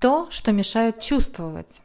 [0.00, 1.82] То, что мешает чувствовать.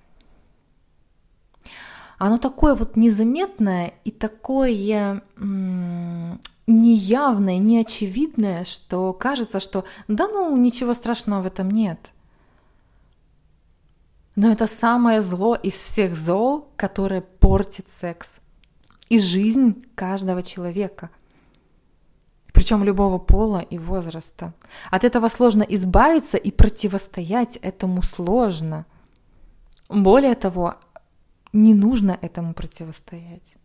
[2.18, 5.22] Оно такое вот незаметное и такое
[6.68, 12.14] неявное, неочевидное, что кажется, что да ну ничего страшного в этом нет.
[14.36, 18.40] Но это самое зло из всех зол, которое портит секс
[19.10, 21.10] и жизнь каждого человека.
[22.56, 24.54] Причем любого пола и возраста.
[24.90, 28.86] От этого сложно избавиться и противостоять этому сложно.
[29.90, 30.76] Более того,
[31.52, 33.58] не нужно этому противостоять.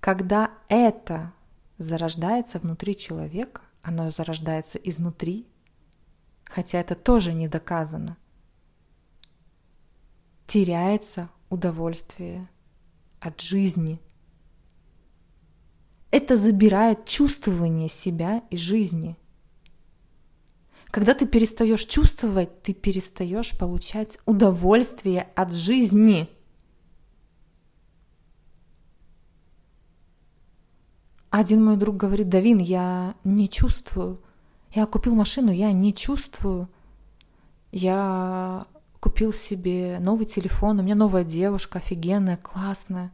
[0.00, 1.32] Когда это
[1.78, 5.46] зарождается внутри человека, оно зарождается изнутри,
[6.44, 8.18] хотя это тоже не доказано,
[10.46, 12.50] теряется удовольствие
[13.18, 13.98] от жизни.
[16.10, 19.16] Это забирает чувствование себя и жизни.
[20.90, 26.28] Когда ты перестаешь чувствовать, ты перестаешь получать удовольствие от жизни.
[31.30, 34.22] Один мой друг говорит, Давин, я не чувствую.
[34.72, 36.70] Я купил машину, я не чувствую.
[37.72, 38.66] Я
[39.00, 43.12] купил себе новый телефон, у меня новая девушка, офигенная, классная,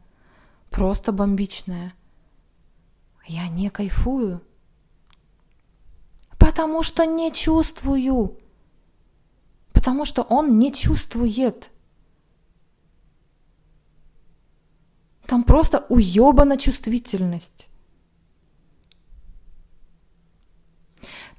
[0.69, 1.93] просто бомбичная.
[3.25, 4.41] Я не кайфую,
[6.37, 8.37] потому что не чувствую,
[9.71, 11.69] потому что он не чувствует.
[15.25, 17.69] Там просто уебана чувствительность.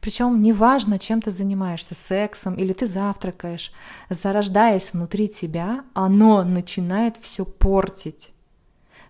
[0.01, 3.73] Причем неважно, чем ты занимаешься, сексом или ты завтракаешь,
[4.11, 8.33] зарождаясь внутри тебя, оно начинает все портить.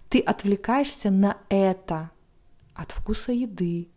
[0.09, 2.11] Ты отвлекаешься на это
[2.75, 3.89] от вкуса еды,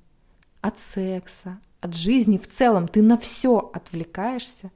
[0.61, 2.87] от секса, от жизни в целом.
[2.87, 4.71] Ты на все отвлекаешься.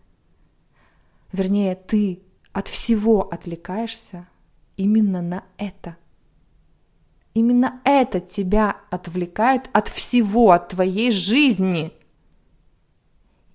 [1.32, 2.22] Вернее, ты
[2.52, 4.28] от всего отвлекаешься
[4.78, 5.98] именно на это.
[7.34, 11.94] Именно это тебя отвлекает от всего, от твоей жизни–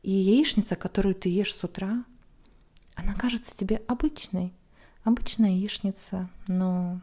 [0.06, 2.04] и яичница, которую ты ешь с утра,
[2.94, 4.54] она кажется тебе обычной.
[5.02, 7.00] Обычная яичница, но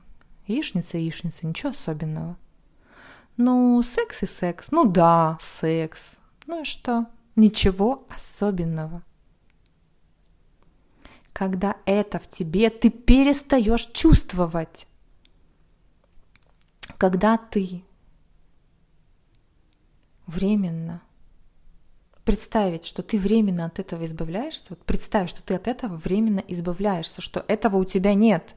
[0.48, 2.38] яичница яичница, ничего особенного.
[3.38, 4.68] Ну, секс и секс.
[4.72, 6.18] Ну да, секс.
[6.46, 7.08] Ну и что?
[7.36, 9.02] Ничего особенного.
[11.32, 14.88] Когда это в тебе, ты перестаешь чувствовать.
[16.98, 17.84] Когда ты
[20.28, 21.02] временно
[22.24, 27.22] представить, что ты временно от этого избавляешься, вот представь, что ты от этого временно избавляешься,
[27.22, 28.56] что этого у тебя нет,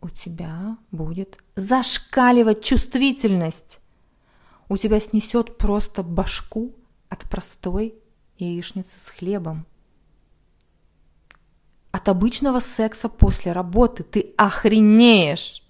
[0.00, 3.80] у тебя будет зашкаливать чувствительность.
[4.68, 6.74] У тебя снесет просто башку
[7.08, 7.94] от простой
[8.38, 9.66] яичницы с хлебом.
[11.90, 15.64] От обычного секса после работы ты охренеешь.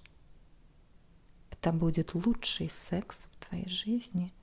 [1.49, 4.33] Это будет лучший секс в твоей жизни,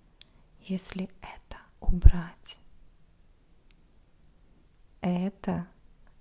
[0.60, 2.58] если это убрать.
[5.00, 5.66] Это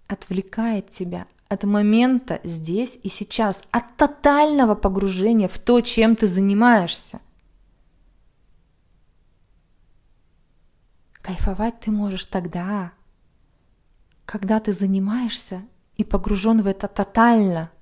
[0.08, 7.22] отвлекает тебя от момента здесь и сейчас, от тотального погружения в то, чем ты занимаешься.
[11.22, 12.92] Кайфовать ты можешь тогда,
[14.26, 15.62] когда ты занимаешься
[15.98, 17.72] и погружен в это тотально–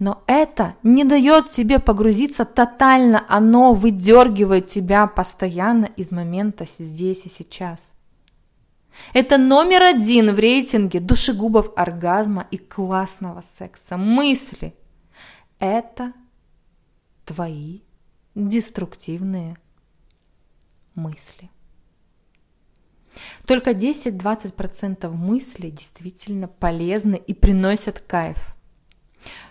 [0.00, 7.28] но это не дает тебе погрузиться тотально, оно выдергивает тебя постоянно из момента здесь и
[7.28, 7.92] сейчас.
[9.12, 13.96] Это номер один в рейтинге душегубов оргазма и классного секса.
[13.96, 14.74] Мысли.
[15.58, 16.12] Это
[17.24, 17.80] твои
[18.34, 19.56] деструктивные
[20.94, 21.50] мысли.
[23.46, 28.56] Только 10-20% мыслей действительно полезны и приносят кайф–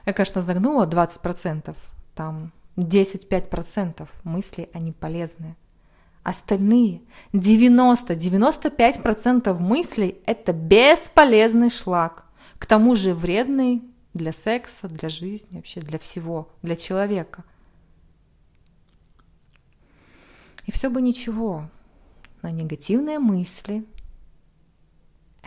[0.06, 1.76] я, конечно, загнула 20%,
[2.16, 5.56] там 10-5% мыслей, они полезные.
[6.30, 7.02] Остальные
[7.34, 12.26] 90-95% мыслей– это бесполезный шлак.
[12.60, 13.82] К тому же вредный
[14.14, 17.44] для секса, для жизни, вообще для всего, для человека.
[20.68, 21.68] И все бы ничего,
[22.44, 23.84] но негативные мысли,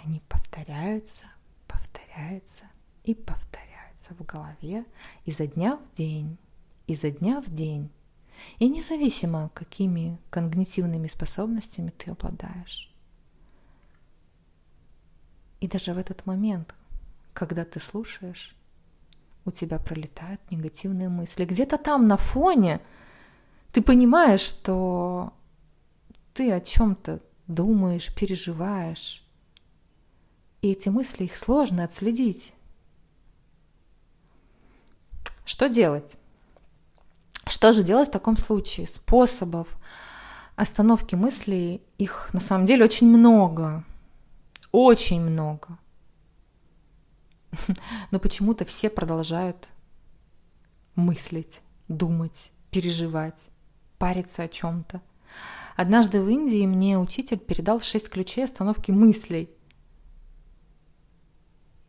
[0.03, 1.27] они повторяются,
[1.69, 2.65] повторяются
[3.05, 4.85] и повторяются в голове
[5.27, 6.39] изо дня в день,
[6.89, 7.89] изо дня в день.
[8.59, 12.93] И независимо, какими когнитивными способностями ты обладаешь.
[15.61, 16.75] И даже в этот момент,
[17.33, 18.57] когда ты слушаешь,
[19.45, 21.45] у тебя пролетают негативные мысли.
[21.45, 22.81] Где-то там на фоне
[23.73, 25.33] ты понимаешь, что
[26.35, 29.25] ты о чем-то думаешь, переживаешь,
[30.63, 32.55] И эти мысли, их сложно отследить.
[35.45, 36.17] Что делать?
[37.53, 38.87] Что же делать в таком случае?
[38.87, 39.69] Способов
[40.57, 43.85] остановки мыслей, их на самом деле очень много.
[44.73, 45.77] Очень много.
[48.11, 49.69] Но почему-то все продолжают
[50.95, 53.51] мыслить, думать, переживать,
[53.99, 55.03] париться о чем-то.
[55.77, 59.51] Однажды в Индии мне учитель передал шесть ключей остановки мыслей.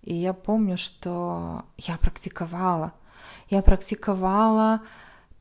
[0.01, 2.91] И я помню, что я практиковала.
[3.49, 4.81] Я практиковала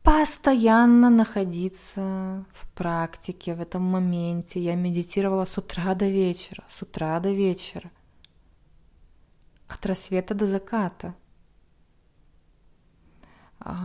[0.02, 4.60] постоянно находиться в практике, в этом моменте.
[4.60, 7.90] Я медитировала с утра до вечера, с утра до вечера,
[9.69, 11.14] от рассвета до заката.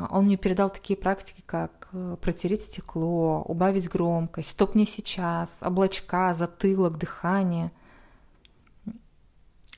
[0.10, 6.34] Он мне передал такие практики, как э, протереть стекло, убавить громкость, стоп не сейчас, облачка,
[6.34, 7.72] затылок, дыхание.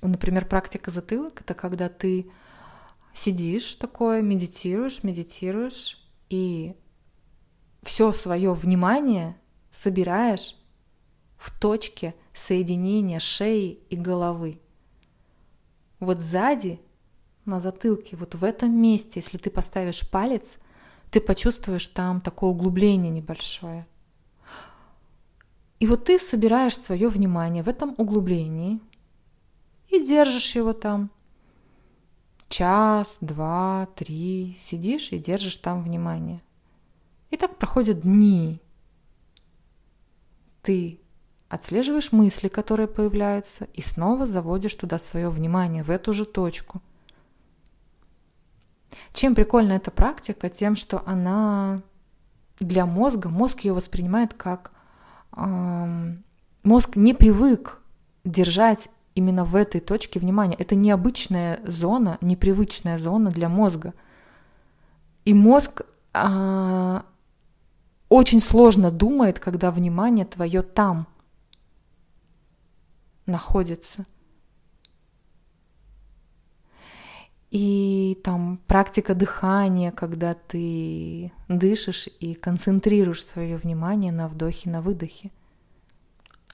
[0.01, 2.31] Например, практика затылок– это когда ты
[3.13, 6.75] сидишь такое, медитируешь, медитируешь, и
[7.83, 9.35] все свое внимание
[9.71, 10.55] собираешь
[11.37, 14.59] в точке соединения шеи и головы.
[15.99, 16.79] Вот сзади,
[17.45, 20.57] на затылке, вот в этом месте, если ты поставишь палец,
[21.09, 23.87] ты почувствуешь там такое углубление небольшое.
[25.79, 28.79] И вот ты собираешь свое внимание в этом углублении
[29.87, 31.09] и держишь его там
[32.49, 36.41] час, два, три, сидишь и держишь там внимание.
[37.29, 38.59] И так проходят дни.
[40.61, 40.99] Ты
[41.47, 46.81] отслеживаешь мысли, которые появляются, и снова заводишь туда свое внимание, в эту же точку.
[49.13, 50.49] Чем прикольна эта практика?
[50.49, 51.81] Тем, что она
[52.59, 54.71] для мозга, мозг ее воспринимает как...
[55.35, 56.23] Эм,
[56.63, 57.79] мозг не привык
[58.23, 60.55] держать именно в этой точке внимания.
[60.55, 63.93] Это необычная зона, непривычная зона для мозга.
[65.25, 65.81] И мозг
[66.13, 67.03] а,
[68.07, 71.07] очень сложно думает, когда внимание твое там
[73.25, 74.05] находится.
[77.51, 85.31] И там практика дыхания, когда ты дышишь и концентрируешь свое внимание на вдохе, на выдохе,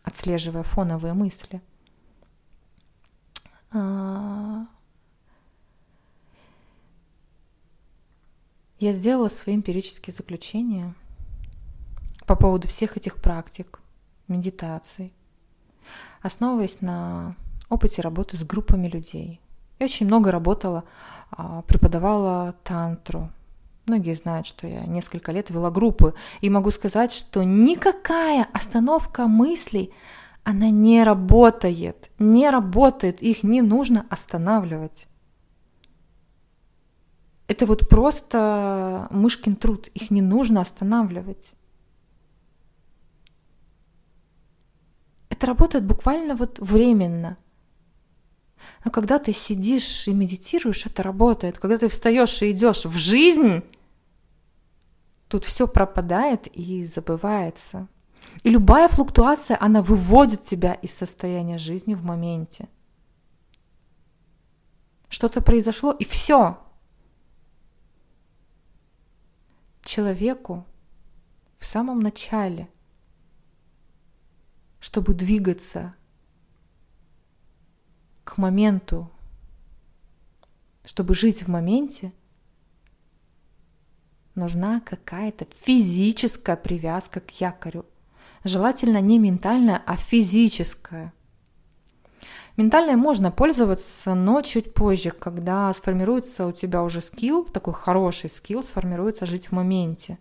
[0.04, 1.62] отслеживая фоновые мысли–
[3.72, 4.68] я
[8.94, 10.94] сделала свои эмпирические заключения
[12.26, 13.80] по поводу всех этих практик,
[14.28, 15.14] медитаций,
[16.22, 17.36] основываясь на
[17.70, 19.40] опыте работы с группами людей.
[19.80, 20.86] Я очень много работала,
[21.32, 23.30] а, преподавала тантру.
[23.86, 29.94] Многие знают, что я несколько лет вела группы, и могу сказать, что никакая остановка мыслей
[30.46, 35.08] она не работает, не работает, их не нужно останавливать.
[37.48, 41.56] Это вот просто мышкин труд, их не нужно останавливать.
[45.30, 47.38] Это работает буквально вот временно.
[48.84, 51.58] Но когда ты сидишь и медитируешь, это работает.
[51.58, 53.64] Когда ты встаешь и идешь в жизнь,
[55.28, 57.88] тут все пропадает и забывается.
[58.44, 62.68] И любая флуктуация, она выводит тебя из состояния жизни в моменте.
[65.10, 66.60] Что-то произошло, и все.
[69.84, 70.66] Человеку
[71.58, 72.70] в самом начале,
[74.80, 75.96] чтобы двигаться
[78.24, 79.10] к моменту,
[80.84, 82.12] чтобы жить в моменте,
[84.36, 87.86] нужна какая-то физическая привязка к якорю,
[88.46, 91.12] желательно не ментальная, а физическая.
[92.56, 98.64] Ментальной можно пользоваться, но чуть позже, когда сформируется у тебя уже скилл, такой хороший скилл,
[98.64, 100.18] сформируется жить в моменте,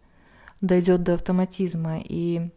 [0.60, 2.50] дойдет до автоматизма, и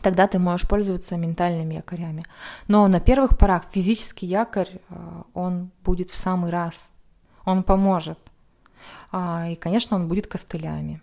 [0.00, 2.24] тогда ты можешь пользоваться ментальными якорями.
[2.66, 6.88] Но на первых порах физический якорь, э, он будет в самый раз,
[7.44, 8.18] он поможет.
[9.10, 11.02] А, и, конечно, он будет костылями.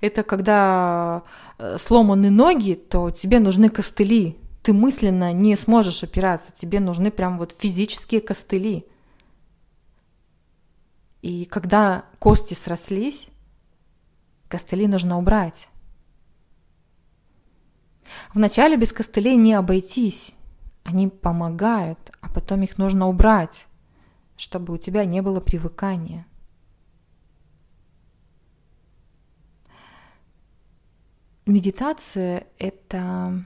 [0.00, 1.22] Это когда
[1.58, 4.38] э, сломаны ноги, то тебе нужны костыли.
[4.62, 8.84] Ты мысленно не сможешь опираться, тебе нужны прям вот физические костыли.
[11.22, 13.28] И когда кости срослись,
[14.48, 15.68] костыли нужно убрать.
[18.34, 20.34] Вначале без костылей не обойтись.
[20.84, 23.66] Они помогают, а потом их нужно убрать,
[24.36, 26.26] чтобы у тебя не было привыкания.
[31.46, 33.44] Медитация– это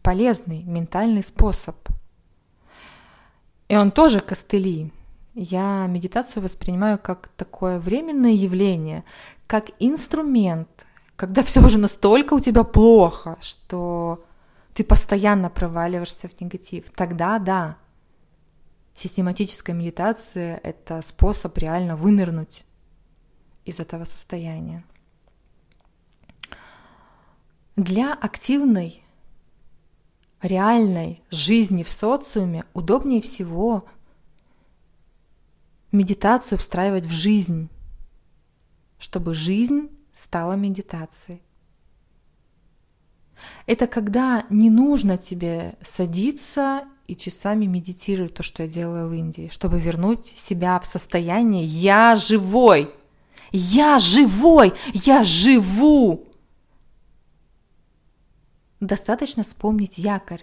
[0.00, 1.76] полезный ментальный способ,
[3.66, 4.92] И он тоже костыли.
[5.34, 9.02] Я медитацию воспринимаю как такое временное явление,
[9.48, 14.24] как инструмент, когда все уже настолько у тебя плохо, что
[14.72, 16.90] ты постоянно проваливаешься в негатив.
[16.94, 17.76] Тогда да,
[18.94, 22.64] систематическая медитация– это способ реально вынырнуть
[23.64, 24.84] из этого состояния.
[27.76, 29.02] Для активной,
[30.42, 33.86] реальной жизни в социуме удобнее всего
[35.90, 37.70] медитацию встраивать в жизнь,
[38.98, 41.42] чтобы жизнь стала медитацией.
[43.66, 49.48] Это когда не нужно тебе садиться и часами медитировать то, что я делаю в Индии,
[49.50, 52.90] чтобы вернуть себя в состояние «я живой»,
[53.50, 56.26] «я живой», «я живу».
[58.82, 60.42] Достаточно вспомнить якорь.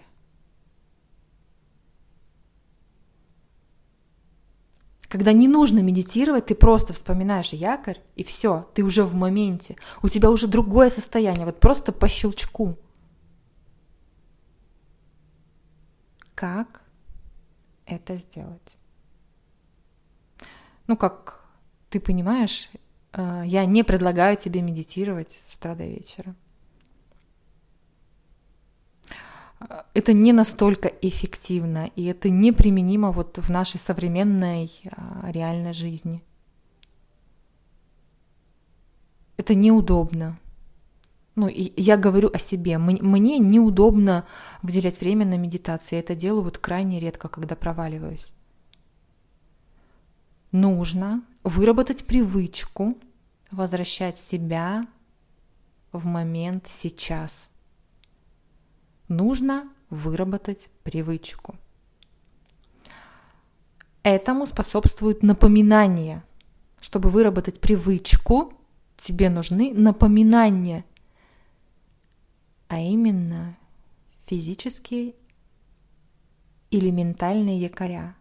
[5.10, 9.76] Когда не нужно медитировать, ты просто вспоминаешь якорь, и все, ты уже в моменте.
[10.02, 12.78] У тебя уже другое состояние, вот просто по щелчку.
[16.34, 16.82] Как
[17.86, 18.78] это сделать?
[20.88, 21.44] Ну, как
[21.90, 22.70] ты понимаешь,
[23.12, 26.36] э, я не предлагаю тебе медитировать с утра до вечера.
[29.94, 36.24] Это не настолько эффективно, и это неприменимо вот в нашей современной а, реальной жизни.
[39.38, 40.40] Это неудобно.
[41.36, 42.78] Ну, и я говорю о себе.
[42.78, 44.26] Мне неудобно
[44.62, 45.96] выделять время на медитации.
[45.96, 48.34] Я это делаю вот крайне редко, когда проваливаюсь.
[50.52, 52.98] Нужно выработать привычку
[53.52, 54.88] возвращать себя
[55.92, 57.49] в момент сейчас–
[59.10, 61.56] нужно выработать привычку.
[64.04, 66.24] Этому способствует напоминание.
[66.80, 68.54] Чтобы выработать привычку,
[68.96, 70.86] тебе нужны напоминания,
[72.70, 73.58] а именно
[74.26, 75.16] физические
[76.72, 78.16] или ментальные якоря.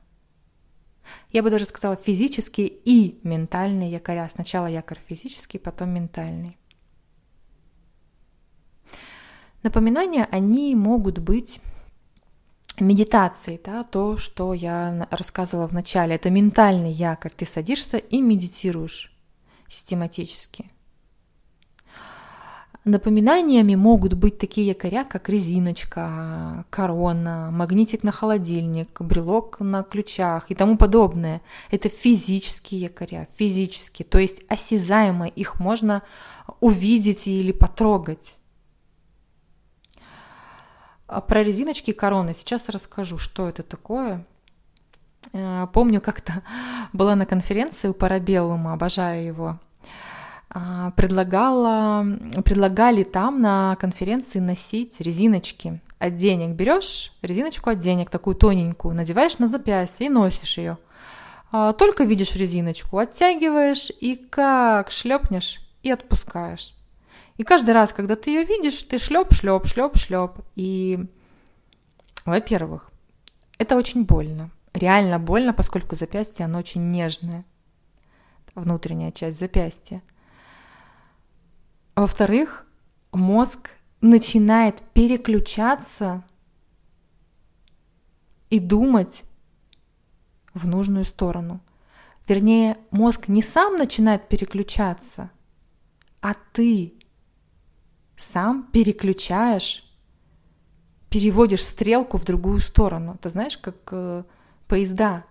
[1.31, 4.29] Я бы даже сказала физические и ментальные якоря.
[4.29, 6.58] Сначала якорь физический, потом ментальный.
[9.63, 11.61] Напоминания, они могут быть
[12.81, 17.33] медитацией, да, то, что я рассказывала в начале, это ментальный якорь.
[17.37, 19.13] Ты садишься и медитируешь
[19.67, 20.71] систематически.
[22.85, 30.55] Напоминаниями могут быть такие якоря, как резиночка, корона, магнитик на холодильник, брелок на ключах и
[30.55, 31.43] тому подобное.
[31.71, 36.03] Это физические якоря, физические, то есть осязаемо их можно
[36.61, 38.38] увидеть или потрогать.
[41.09, 44.25] А про резиночки короны сейчас расскажу, что это такое.
[45.33, 46.43] Э, помню, как-то
[46.93, 49.59] была на конференции у Парабеллума, обожаю его.
[50.51, 52.07] А, предлагала,
[52.45, 56.55] предлагали там на конференции носить резиночки от денег.
[56.57, 60.79] Берешь резиночку от денег, такую тоненькую, надеваешь на запястье и носишь ее.
[61.51, 66.75] А, только видишь резиночку, оттягиваешь и как шлепнешь и отпускаешь.
[67.39, 70.41] И каждый раз, когда ты ее видишь, ты шлеп, шлеп, шлеп, шлеп.
[70.57, 71.07] И,
[72.27, 72.91] во-первых,
[73.59, 74.51] это очень больно.
[74.75, 77.45] Реально больно, поскольку запястье, оно очень нежное.
[78.57, 80.03] Внутренняя часть запястья.
[81.95, 82.67] Во-вторых,
[83.13, 86.25] мозг начинает переключаться
[88.51, 89.23] и думать
[90.55, 91.61] в нужную сторону.
[92.27, 95.31] Вернее, мозг не сам начинает переключаться,
[96.21, 96.98] а ты
[98.19, 99.85] сам переключаешь,
[101.09, 103.17] переводишь стрелку в другую сторону.
[103.23, 104.25] Ты знаешь, как э,
[104.67, 105.25] поезда.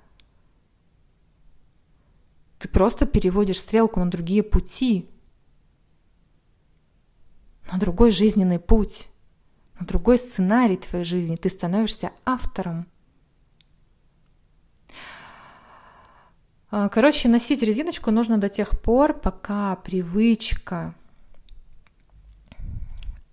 [2.58, 5.10] Ты просто переводишь стрелку на другие пути,
[7.72, 9.10] на другой жизненный путь,
[9.80, 11.36] на другой сценарий твоей жизни.
[11.36, 12.88] Ты становишься автором.
[16.72, 20.96] А, короче, носить резиночку нужно до тех пор, пока привычка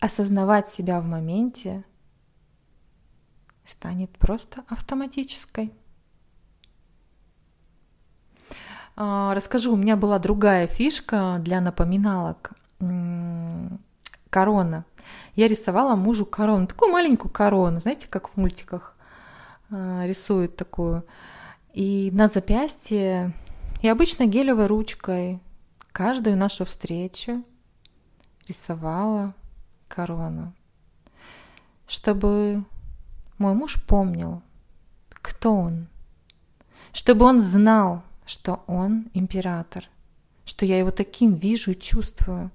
[0.04, 1.82] осознавать себя в моменте
[3.64, 5.72] станет просто автоматической.
[8.96, 12.52] А, расскажу, у меня была другая фишка для напоминалок.
[14.28, 14.84] Корона.
[15.36, 18.94] Я рисовала мужу корону, такую маленькую корону, знаете, как в мультиках
[19.70, 21.04] а, рисуют такую.
[21.72, 23.32] И на запястье
[23.80, 25.40] я обычно гелевой ручкой
[25.92, 27.42] каждую нашу встречу
[28.46, 29.34] рисовала
[29.88, 30.54] корону,
[31.86, 32.64] чтобы
[33.38, 34.42] мой муж помнил,
[35.08, 35.88] кто он,
[36.92, 39.88] чтобы он знал, что он император,
[40.44, 42.50] что я его таким вижу и чувствую.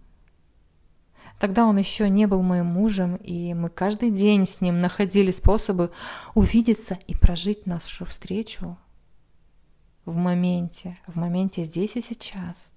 [1.39, 5.91] Тогда он еще не был моим мужем, и мы каждый день с ним находили способы
[6.36, 8.77] увидеться и прожить нашу встречу
[10.05, 12.71] в моменте, в моменте здесь и сейчас.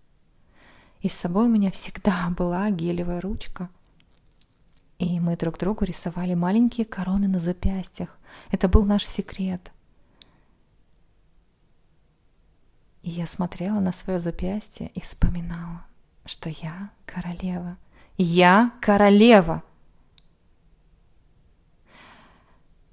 [1.01, 3.69] И с собой у меня всегда была гелевая ручка.
[5.03, 8.17] И мы друг другу рисовали маленькие короны на запястьях.
[8.53, 9.73] Это был наш секрет.
[13.03, 15.85] И я смотрела на свое запястье и вспоминала,
[16.25, 17.79] что я королева.
[18.17, 19.65] Я королева.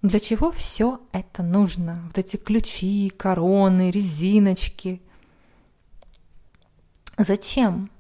[0.02, 2.02] Для чего все это нужно?
[2.08, 5.00] Вот эти ключи, короны, резиночки.
[7.18, 7.92] Зачем?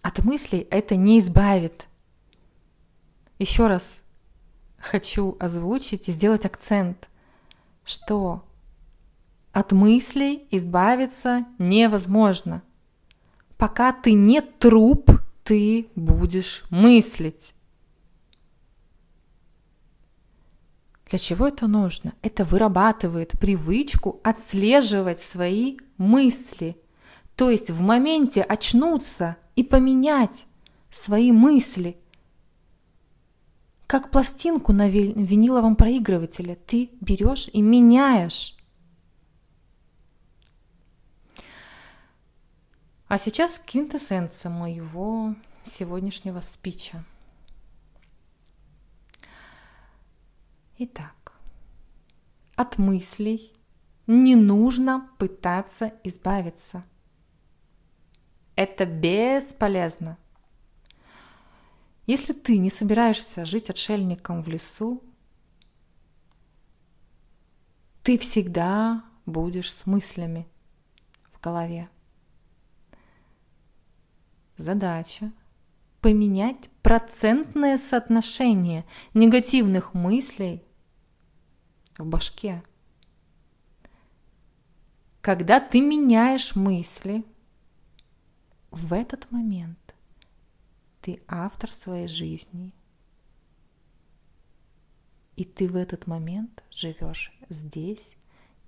[0.00, 1.88] От мыслей это не избавит.
[3.44, 4.00] Еще раз
[4.78, 7.10] хочу озвучить и сделать акцент,
[7.84, 8.42] что
[9.52, 12.62] от мыслей избавиться невозможно.
[13.58, 15.10] Пока ты не труп,
[15.42, 17.54] ты будешь мыслить.
[21.10, 22.14] Для чего это нужно?
[22.22, 26.78] Это вырабатывает привычку отслеживать свои мысли.
[27.36, 30.46] То есть в моменте очнуться и поменять
[30.90, 31.98] свои мысли.
[33.86, 38.56] Как пластинку на виниловом проигрывателе ты берешь и меняешь.
[43.06, 47.04] А сейчас квинтэссенция моего сегодняшнего спича.
[50.78, 51.32] Итак,
[52.56, 53.54] от мыслей
[54.06, 56.84] не нужно пытаться избавиться.
[58.56, 60.18] Это бесполезно.
[62.06, 65.02] Если ты не собираешься жить отшельником в лесу,
[68.02, 70.46] ты всегда будешь с мыслями
[71.32, 71.88] в голове.
[74.58, 75.32] Задача–
[76.02, 80.62] поменять процентное соотношение негативных мыслей
[81.96, 82.62] в башке.
[85.22, 87.24] Когда ты меняешь мысли,
[88.70, 89.78] в этот момент
[91.04, 92.72] ты автор своей жизни.
[95.36, 98.16] И ты в этот момент живешь здесь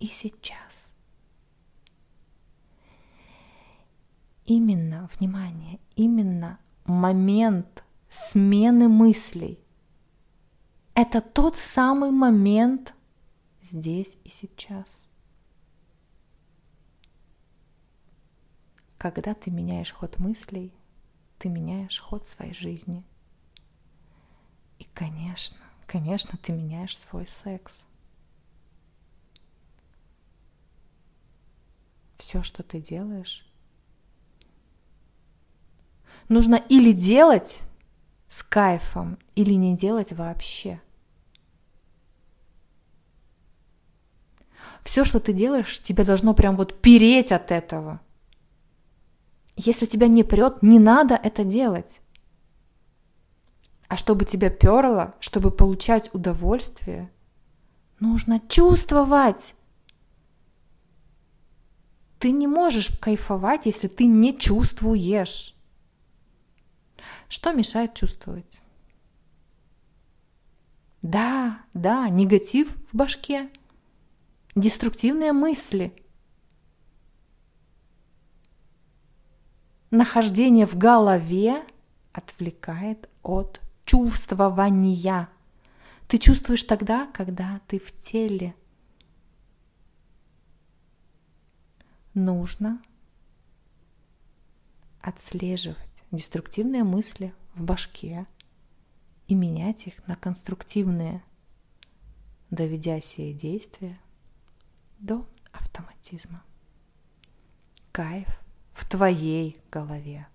[0.01, 0.93] и сейчас.
[4.47, 9.61] именно, внимание, именно момент смены мыслей.
[10.95, 12.95] Это тот самый момент
[13.63, 15.09] здесь и сейчас.
[18.97, 20.73] Когда ты меняешь ход мыслей,
[21.39, 23.05] ты меняешь ход своей жизни.
[24.79, 27.85] И, конечно, конечно, ты меняешь свой секс.
[32.19, 33.47] Все, что ты делаешь,
[36.29, 37.63] нужно или делать
[38.29, 40.81] с кайфом, или не делать вообще.
[44.83, 48.01] Все, что ты делаешь, тебя должно прям вот переть от этого.
[49.57, 52.01] Если тебя не прет, не надо это делать.
[53.89, 57.11] А чтобы тебя перло, чтобы получать удовольствие,
[58.01, 59.55] нужно чувствовать.
[62.19, 65.55] Ты не можешь кайфовать, если ты не чувствуешь.
[67.29, 68.61] Что мешает чувствовать?
[71.03, 73.49] Да, да, негатив в башке,
[74.55, 75.95] деструктивные мысли,
[79.97, 81.65] нахождение в голове
[82.13, 85.29] отвлекает от чувствования.
[86.09, 88.55] Ты чувствуешь тогда, когда ты в теле.
[92.15, 92.81] Нужно
[95.01, 98.27] отслеживать деструктивные мысли в башке
[99.29, 101.23] и менять их на конструктивные,
[102.51, 103.99] доведя сие действия
[104.99, 106.43] до автоматизма.
[107.93, 108.46] Кайф
[108.77, 110.29] в твоей голове.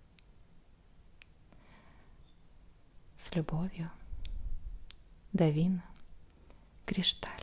[3.16, 3.92] С любовью,
[5.32, 5.84] Давина,
[6.88, 7.41] Кришталь.